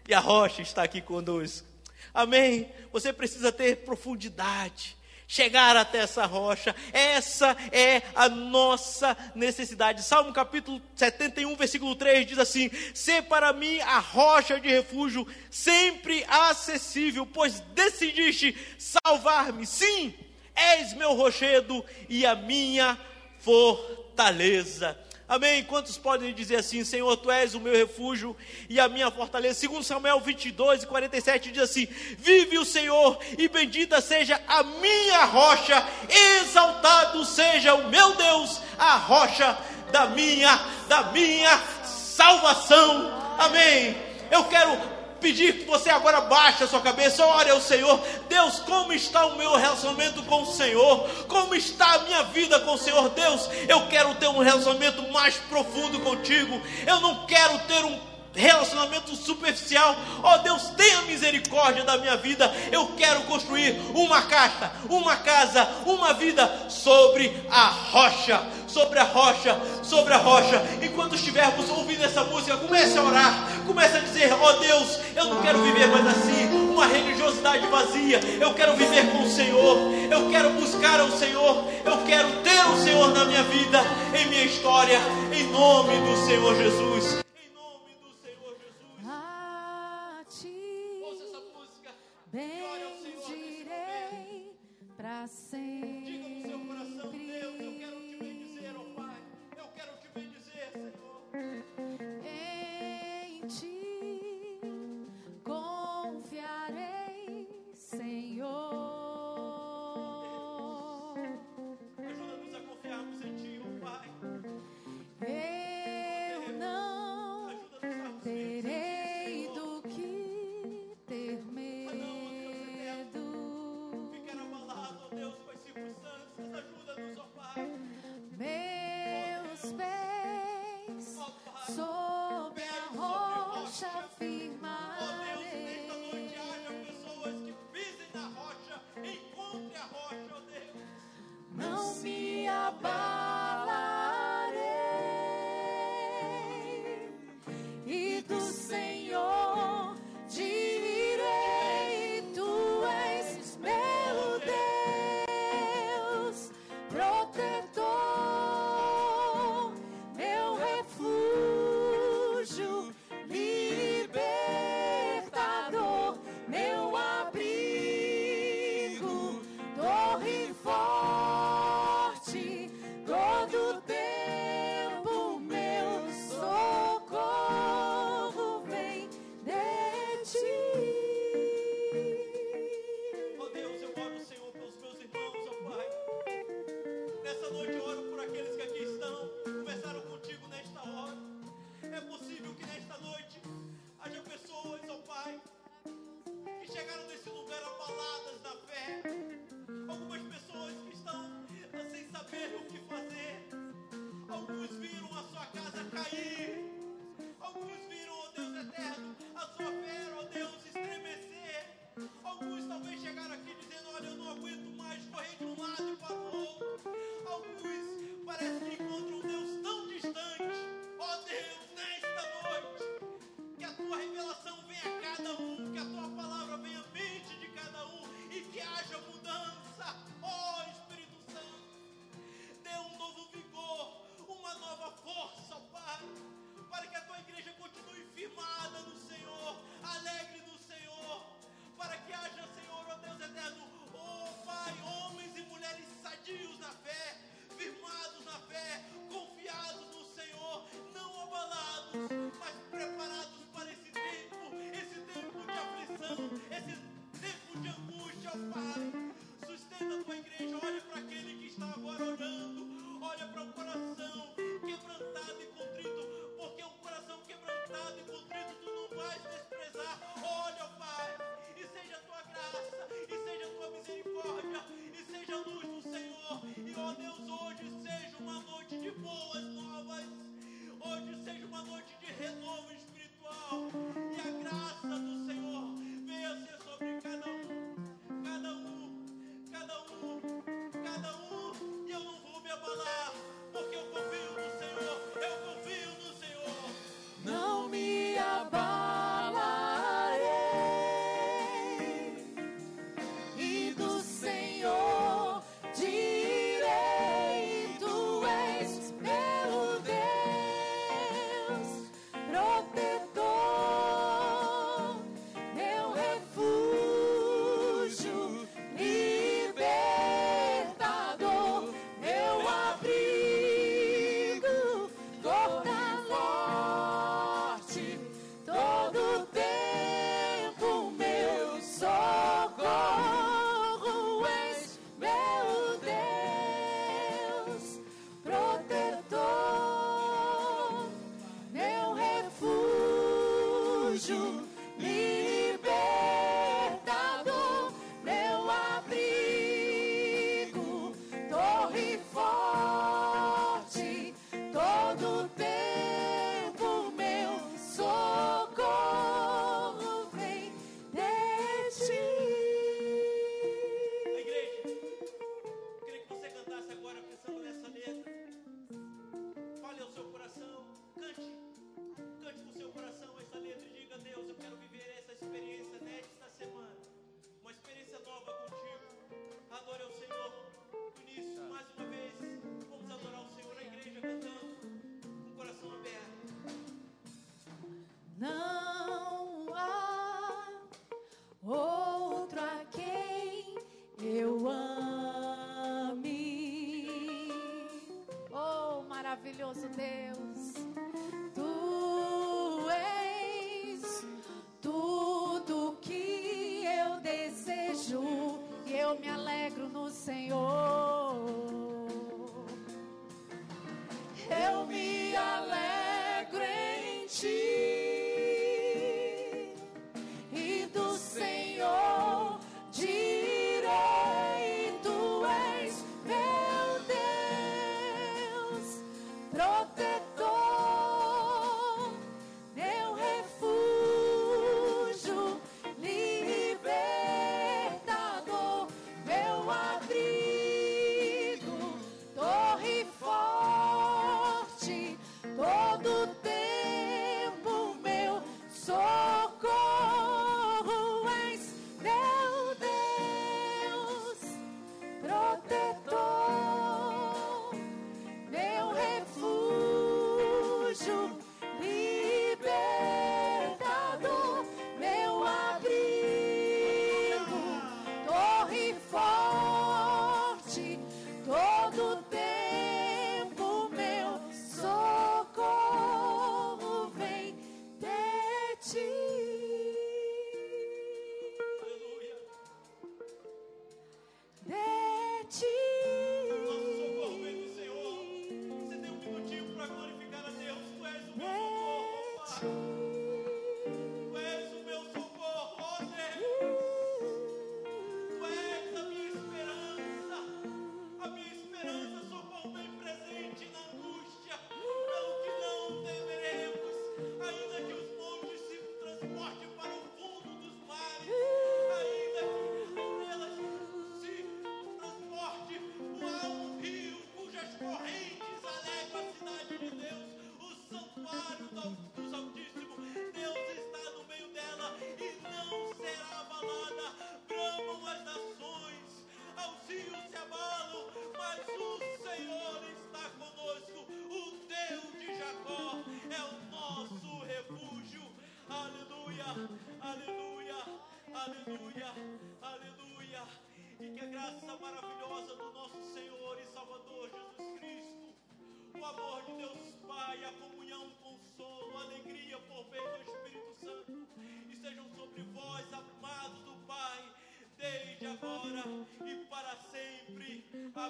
[0.08, 1.68] E a rocha está aqui conosco.
[2.12, 2.72] Amém?
[2.90, 4.96] Você precisa ter profundidade
[5.34, 6.76] chegar até essa rocha.
[6.92, 10.04] Essa é a nossa necessidade.
[10.04, 16.24] Salmo capítulo 71, versículo 3 diz assim: "Se para mim a rocha de refúgio, sempre
[16.28, 19.66] acessível, pois decidiste salvar-me.
[19.66, 20.14] Sim,
[20.54, 22.96] és meu rochedo e a minha
[23.40, 24.96] fortaleza."
[25.34, 25.64] Amém?
[25.64, 28.36] Quantos podem dizer assim, Senhor, Tu és o meu refúgio
[28.68, 29.58] e a minha fortaleza?
[29.58, 35.24] Segundo Samuel 22 e 47 diz assim: Vive o Senhor e bendita seja a minha
[35.24, 35.84] rocha,
[36.40, 39.58] exaltado seja o meu Deus, a rocha
[39.90, 40.56] da minha,
[40.86, 43.10] da minha salvação.
[43.36, 43.96] Amém?
[44.30, 44.93] Eu quero
[45.24, 47.98] pedir que você agora baixe a sua cabeça, ore ao Senhor.
[48.28, 51.08] Deus, como está o meu relacionamento com o Senhor?
[51.26, 53.08] Como está a minha vida com o Senhor?
[53.08, 56.60] Deus, eu quero ter um relacionamento mais profundo contigo.
[56.86, 57.98] Eu não quero ter um
[58.34, 59.96] relacionamento superficial.
[60.22, 62.52] Ó oh, Deus, tenha misericórdia da minha vida.
[62.70, 69.56] Eu quero construir uma casa, uma casa, uma vida sobre a rocha, sobre a rocha,
[69.84, 70.60] sobre a rocha.
[70.82, 75.26] Enquanto estivermos ouvindo essa música, comece a orar, comece a dizer: ó oh Deus, eu
[75.26, 78.18] não quero viver mais assim, uma religiosidade vazia.
[78.40, 79.78] Eu quero viver com o Senhor,
[80.10, 83.80] eu quero buscar ao Senhor, eu quero ter o Senhor na minha vida,
[84.12, 84.98] em minha história,
[85.32, 87.22] em nome do Senhor Jesus.
[94.96, 95.63] para sempre.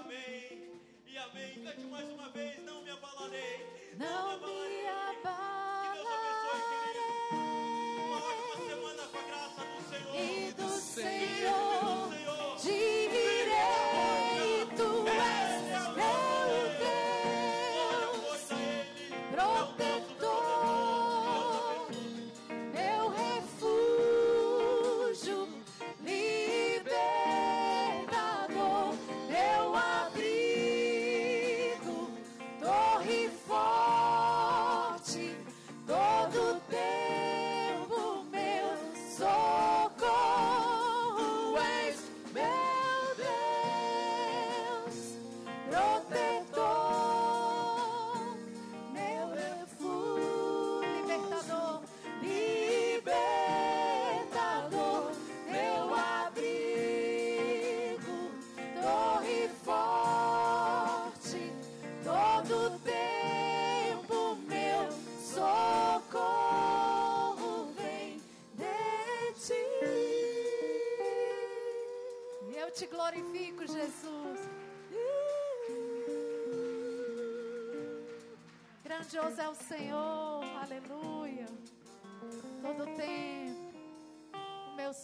[0.04, 0.80] amém.
[1.06, 1.64] E amém.
[1.64, 2.23] Cante mais uma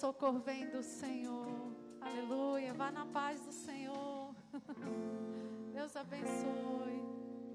[0.00, 1.74] socorro vem do Senhor.
[2.00, 2.72] Aleluia.
[2.72, 4.34] Vá na paz do Senhor.
[5.74, 7.02] Deus abençoe.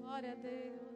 [0.00, 0.86] Glória a Deus.